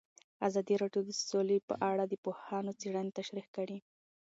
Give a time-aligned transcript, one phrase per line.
[0.47, 3.77] ازادي راډیو د سوله په اړه د پوهانو څېړنې تشریح کړې.